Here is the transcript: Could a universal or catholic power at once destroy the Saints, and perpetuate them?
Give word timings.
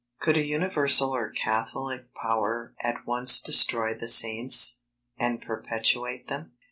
Could 0.19 0.35
a 0.35 0.43
universal 0.43 1.11
or 1.15 1.29
catholic 1.29 2.11
power 2.15 2.73
at 2.83 3.05
once 3.05 3.39
destroy 3.39 3.93
the 3.93 4.07
Saints, 4.09 4.79
and 5.19 5.39
perpetuate 5.43 6.27
them? 6.27 6.53